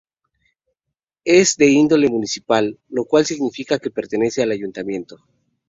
Es 1.25 1.57
de 1.57 1.67
índole 1.69 2.09
Municipal, 2.09 2.79
lo 2.89 3.05
cual 3.05 3.23
significa 3.23 3.77
que 3.77 3.91
pertenece 3.91 4.41
al 4.41 4.49
ayuntamiento. 4.49 5.17